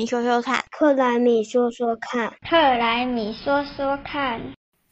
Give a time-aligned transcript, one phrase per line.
[0.00, 4.40] 米说说看，克莱米说说看，克莱米说说看。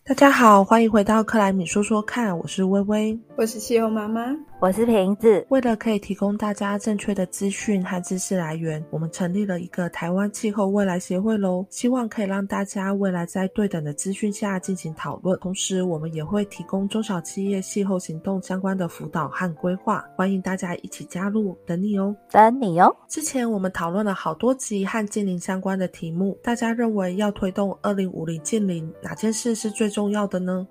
[0.05, 4.35] 大家好，欢迎回到克莱米说说看，我是微微，我是气候妈妈。
[4.59, 5.47] 我是瓶子。
[5.49, 11.65] 为了可以提供大家正确的资讯和知识来源，我们成立了一个台湾气候未来协会喽。
[11.71, 15.39] 希望可以让大家未来在对等的资讯下进行讨论。
[15.39, 22.93] 同时，我们也会提供中小企业气候行动相关的辅导和规划，欢迎大家一起加入，等你哦，等你哦。
[23.07, 30.67] 之前我们讨论了好多集和近邻相关的题目，大家认为要推动二零五零近邻，哪件事是最重要的呢？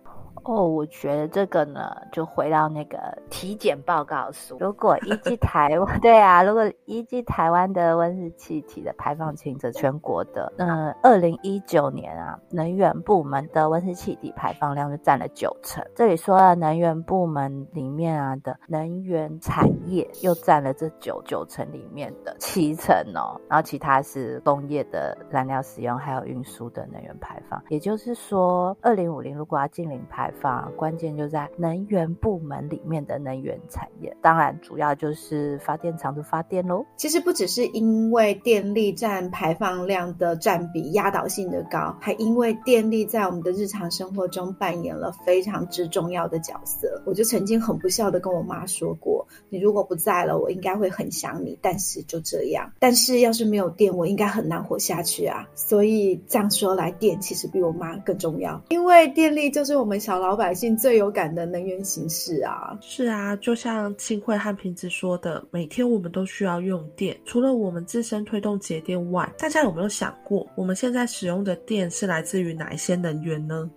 [0.48, 2.98] 哦，我觉得这个呢，就回到那个
[3.30, 4.58] 体检报告书。
[4.62, 15.86] 如果依据台湾， 对啊，如果依据台湾的温室气体的排放情则全国的，嗯，二零一九年啊，能源部门的温室气体排放量就占了九成。
[15.94, 27.62] 这里说了，能源部门里面啊的能源产业又占了这九九成里面的七成哦，然后其他是工业的燃料使用还有运输的能源排放。
[27.68, 36.86] 也就是说，二零五零如果要净零排，放关键就在能源部门里面的能源产业，当然主要就是发电厂的发电喽。
[36.96, 47.02] 其实不只是因为电力占排放量的占比压倒性的高，还因为电力在我们的日常生活中扮演了非常之重要的角色。
[47.06, 55.48] 我就曾经很不孝的跟我妈说过：“你如果不在了，我应该会很想你。”但是就这样，但是要是没有电，我应该很难活下去啊。
[55.56, 60.27] 所以这样说来，电其实比我妈更重要，因为电力就是我们小老。
[60.28, 67.18] 老百姓最有感的能源形式啊，是啊，就像清慧和瓶子说的，每天我们都需要用电。
[67.24, 73.72] 除了我们自身推动节电外，大家有没有想过，我们现在使用的电是来自于哪一些能源呢？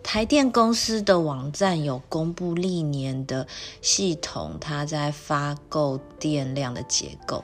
[0.00, 3.44] 台电公司的网站有公布历年的
[3.80, 7.42] 系统，它在发购电量的结构，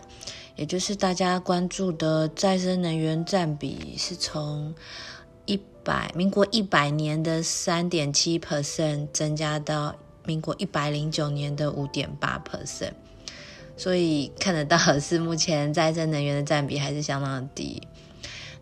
[0.54, 4.72] 也就是大家关注的再生能源占比是从。
[5.50, 12.92] 一百民国一百年的三点七 percent 增加到民国一百零九年的五点八 percent，
[13.76, 17.82] 所以看得到是目前再生能源的占比还是相当的低。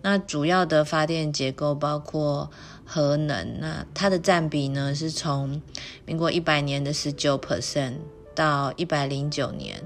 [0.00, 2.50] 那主要的发电结构包括
[2.86, 5.60] 核能，那它的占比呢是从
[6.06, 7.96] 民国一百年的十九 percent
[8.34, 9.82] 到一百零九年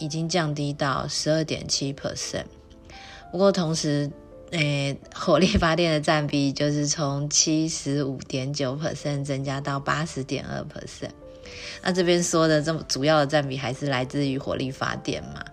[0.00, 2.46] 已经降低到十二点七 percent，
[3.30, 4.10] 不过同时。
[4.52, 11.10] 诶，火力发电的占比就是从七十五点九 percent 增加到八十点二 percent。
[11.82, 15.44] 那这边说的这么主要的占比还是来自于火力发电嘛？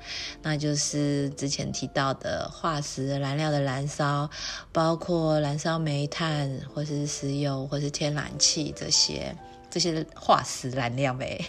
[0.42, 4.30] 那就是之前提到的化石燃料的燃烧，
[4.72, 9.36] 包括燃烧煤炭或是石油或是天然气这些
[9.70, 11.40] 这些化石燃料呗。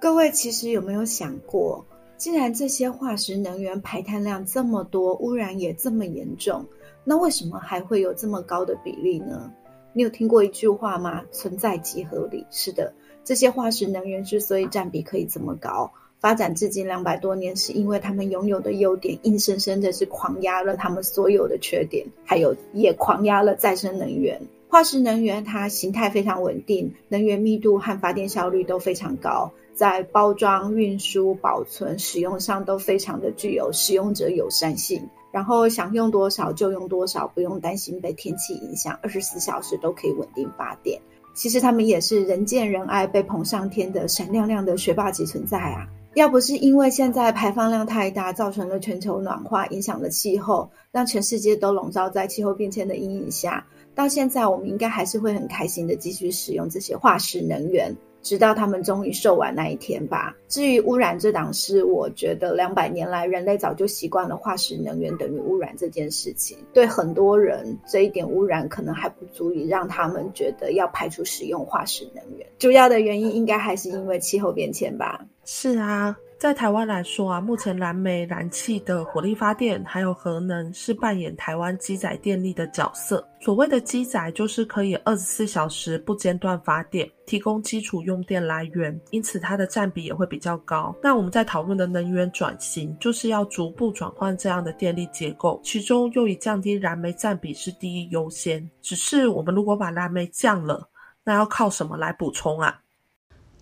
[0.00, 1.84] 各位其实有没有想过？
[2.16, 6.64] 既然这些化石能源排碳量这么多，污染也这么严重，
[7.04, 9.52] 那为什么还会有这么高的比例呢？
[9.92, 11.22] 你有听过一句话吗？
[11.30, 12.46] 存在即合理。
[12.50, 12.92] 是的，
[13.24, 24.40] 这些化石能源之所以占比可以这么高，发展至今两百多年，是因为他们拥有的优点，硬生生的是狂压了他们所有的缺点，还有也狂压了再生能源。
[24.68, 29.52] 化石能源它形态非常稳定，能源密度和发电效率都非常高。
[29.76, 40.98] 在包装、运输、保存、使用上都非常的具有使用者友善性，然后想用多少就用多少，不用担心被天气影响，二十四小时都可以稳定发电。
[41.34, 45.86] 其实他们也是人见人爱、被捧上天的闪亮亮的学霸级存在啊！
[46.14, 57.94] 要不是因为现在排放量太大，造成了全球暖化，影响了气候，让全世界都笼罩在气候变迁的阴影下，到现在我们应该还是会很开心的继续使用这些化石能源。
[58.22, 60.36] 直到他们终于受完那一天吧。
[60.48, 66.56] 至于污染这档事，我觉得两百年来人类早就习惯了化石能源等于污染这件事情。
[66.72, 72.46] 对很多人，这一点污染可能还不足以让他们觉得要排除使用化石能源。
[72.58, 75.24] 主要的原因应该还是因为气候变迁吧。
[75.44, 76.16] 是啊。
[76.38, 83.26] 在台湾来说啊，目前燃煤、燃气的火力发电，还有核能，是扮演台湾机载电力的角色。
[83.40, 90.94] 所谓的机载，就是可以二十四小时不间断发电，提供基础用电来源，因此它的占比也会比较高。
[91.02, 98.70] 那我们在讨论的能源转型，就是要逐步转换这样的电力结构，其中又以降低燃煤占比是第一优先。
[98.82, 100.86] 只是我们如果把燃煤降了，
[101.24, 102.78] 那要靠什么来补充啊？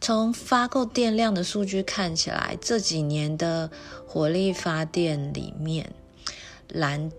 [0.05, 3.71] 从发购电量的数据看起来，这几年的
[4.07, 5.95] 火力发电里面，
[6.69, 7.11] 蓝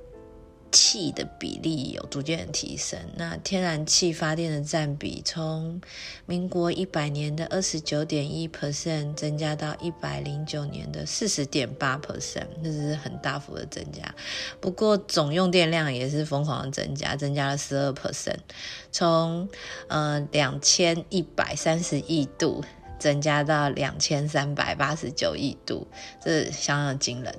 [0.75, 2.99] 气的比例有逐渐提升。
[3.15, 5.79] 那天然气发电的占比从
[6.25, 14.13] 民国一百年的二十九点一 percent 增加到一百零九年的四十点八 percent，这是很大幅的增加。
[14.59, 18.39] 不过总用电量也是疯狂的增加，增加了十二 percent，
[18.91, 19.47] 从
[19.87, 22.61] 呃两千一百三十亿度
[22.99, 25.87] 增加到两千三百八十九亿度，
[26.21, 27.33] 这相当惊人。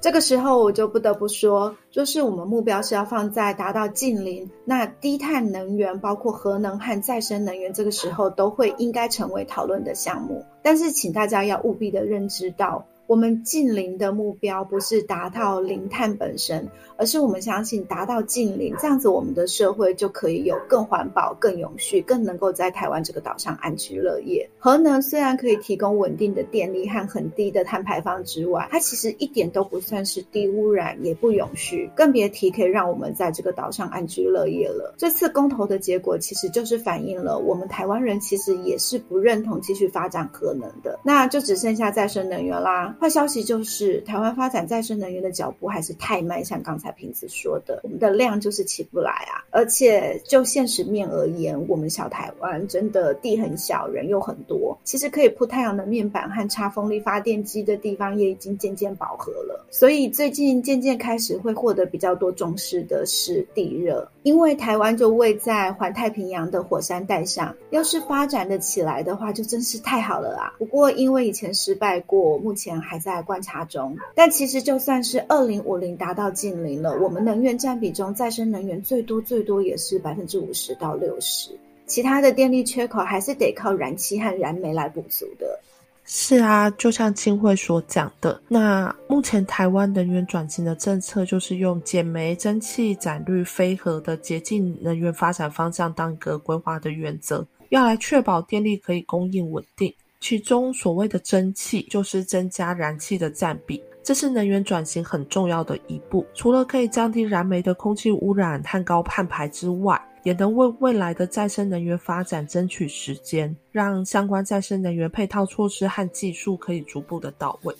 [0.00, 10.44] 这个时候我就不得不说，就是我们目标是要放在达到近零，那低碳能源，包括核能和再生能源，这个时候都会应该成为讨论的项目。
[10.62, 12.84] 但是，请大家要务必的认知到。
[13.08, 16.68] 我们近零的目标不是达到零碳本身，
[16.98, 24.46] 而是我们相信达到近零，这样子我们的社会就可以有更环保、更永续、更能够在台湾这个岛上安居乐业。
[24.58, 34.94] 核能虽然可以提供稳定的电力和很低的碳排放之外，它其实一点都不算是低污染，也不永续，更别提可以让我们在这个岛上安居乐业了。
[34.98, 42.96] 这次公投的结果其实就是反映了我们台湾人其实也是不认同继续发展核能的，那就只剩下再生能源啦。
[43.00, 49.44] 坏消息就是，台湾发展再生能源的脚步还是太慢，像刚才瓶子说的，我们的量就是起不来啊。
[49.50, 59.66] 而且就现实面而言，我们小台湾真的地很小，人又很多，其实可以铺太阳能面板和插风力发电机的地方也已经渐渐饱和了。
[59.70, 70.52] 所以最近渐渐开始会获得比较多重视的是地热，因为台湾就位在环太平洋的火山带上，要是发展的起来的话，就真是太好了啊。
[70.58, 73.18] 不过因为以前失败过，目前还在。
[73.28, 81.50] 观察中，但其实就算是二零五零达到近零了，我们能源占比中再生能源最多最多也是百分之五十到六十，
[81.84, 85.60] 其他的电力缺口还是得靠燃气和燃煤来补足的。
[86.04, 99.92] 是啊，就像清慧所讲的，那目前台湾能源转型的政策就是用减煤、蒸汽、载绿、非核的洁净能源发展方向当一个规划的原则，要来确保电力可以供应稳定。
[100.20, 106.26] 其中所谓的蒸汽，就是增加燃气的占比，这是能源转型很重要的一步。
[106.34, 117.74] 除了可以降低燃煤的空气污染和高碳排之外，也能为未来的再生能源发展争取时间，让相关再生能源配套措施和技术可以逐步的到位。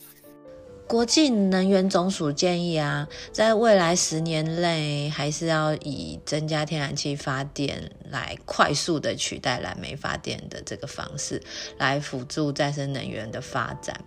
[0.88, 11.43] 国际能源总署建议啊，在未来十年内，还是要以增加天然气发电来快速的取代燃煤发电的这个方式，
[11.76, 14.02] 来辅助再生能源的发展。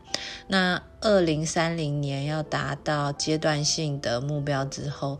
[0.48, 5.20] 那二零三零年要达到阶段性的目标之后，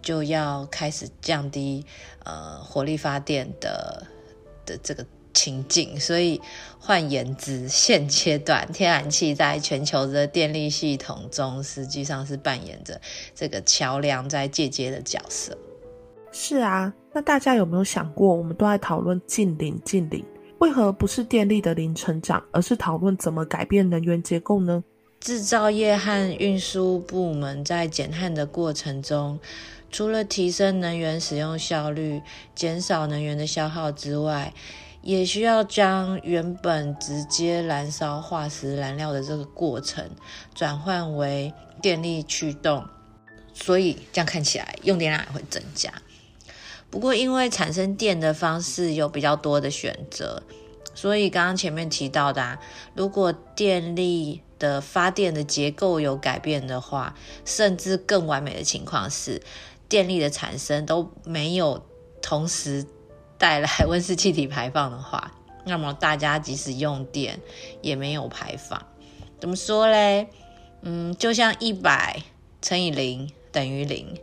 [0.00, 1.84] 就要开始降低
[2.24, 4.06] 呃火力发电的
[4.64, 5.04] 的这个。
[5.32, 6.40] 情境，所以
[6.78, 13.00] 换言之，现阶段天然气在全球的电力系统中，实际上是扮演着
[13.34, 15.56] 这个桥梁在借接的角色。
[16.32, 20.24] 是啊，那大家有没有想过，我们都在讨论近零近零，
[20.58, 24.84] 为何不是电力的零成长，而是讨论怎么改变能源结构呢？
[25.18, 29.38] 制造业和运输部门在减碳的过程中，
[29.90, 32.22] 除了提升能源使用效率、
[32.54, 34.54] 减少能源的消耗之外，
[35.02, 40.10] 也需要将原本直接燃烧化石燃料的这个过程
[40.54, 42.84] 转换为电力驱动，
[43.54, 45.90] 所以这样看起来用电量也会增加。
[46.90, 50.42] 不过，因为产生电的方式有比较多的选择，
[50.94, 52.58] 所以刚刚前面提到的，
[52.94, 57.14] 如果电力的发电的结构有改变的话，
[57.46, 59.40] 甚至更完美的情况是，
[59.88, 61.86] 电力的产生都没有
[62.20, 62.84] 同时。
[63.40, 65.32] 带来温室气体排放的话，
[65.64, 67.40] 那么大家即使用电
[67.80, 68.86] 也没有排放。
[69.40, 70.28] 怎么说嘞？
[70.82, 72.22] 嗯，就像一百
[72.60, 74.18] 乘以零等于零，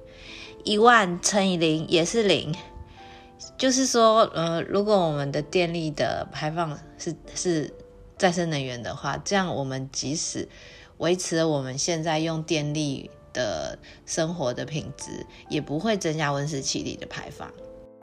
[0.64, 2.56] 一万乘以零也是零。
[3.58, 7.74] 就是说，呃，如果我们的电力的排放是是
[8.16, 10.48] 再生能源的话，这样我们即使
[10.98, 17.52] 维持了我们现在用电力的生活的品质，也不会增加温室气体的排放。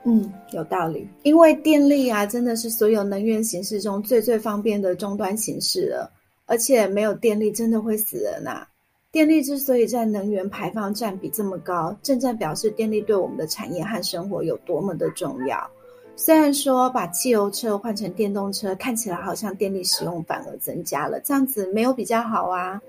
[0.05, 1.07] 嗯，有道理。
[1.23, 6.11] 因为电力啊，真的是所有能源形式中最最方便的终端形式了。
[6.47, 8.67] 而且没有电力真的会死人啊！
[9.11, 15.67] 电力之所以在能源排放占比这么高，正在表示电力对我们的产业和生活有多么的重要。
[16.15, 22.79] 虽然说把汽油车换成电动车，看起来好像电力使用反而增加了，这样子没有比较好啊。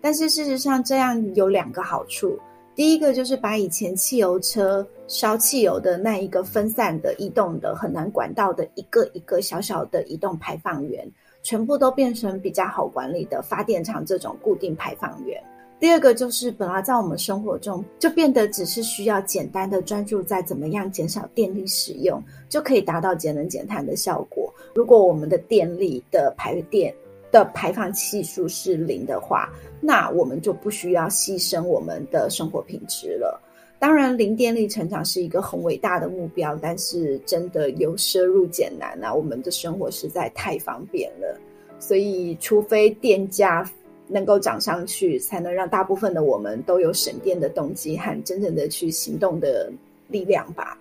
[0.00, 2.36] 但是事实上，这样有两个好处。
[2.74, 11.08] 第一个就是把以前汽油车烧汽油的那一个分散的移动的很难管道的一个一个小小的移动排放源，
[11.42, 15.40] 全部都变成比较好管理的发电厂这种固定排放源。
[15.78, 24.52] 第二个就是本来在我们生活中就变得只是需要简单的专注在怎么样减少电力使用，就可以达到节能减碳的效果。
[24.74, 26.94] 如果我们的电力的排电
[27.34, 33.40] 的排放系数是零的话，那我们就不需要牺牲我们的生活品质了。
[33.80, 39.12] 当然，零电力成长是一个很伟大的目标，但是真的由奢入俭难啊！
[39.12, 41.36] 我们的生活实在太方便了，
[41.80, 43.68] 所以除非电价
[44.06, 49.72] 能够涨上去，才能让大部分的我们都有省电的动机和真正的去行动的
[50.06, 50.78] 力量吧。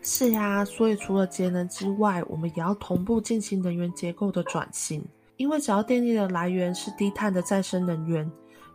[0.00, 5.04] 是呀，所以除了节能之外，我们也要同步进行能源结构的转型。
[5.40, 8.30] 因为只要电力的来源是低碳的再生能源，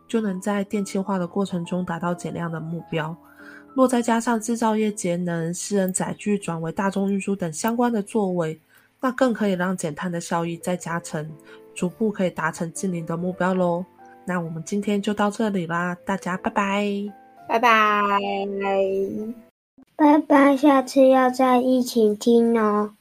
[0.08, 3.16] 就能在电气化的过程中达到减量的目标。
[3.72, 8.60] 若再加上制造业节能、私人载具转为大众运输等相关的作为，
[9.00, 11.30] 那更可以让减碳的效益再加成，
[11.72, 13.84] 逐步可以达成净零的目标喽。
[14.24, 16.84] 那我们今天就到这里啦，大家拜拜，
[17.46, 18.18] 拜拜，
[19.94, 22.95] 拜拜，下次要再一起听哦。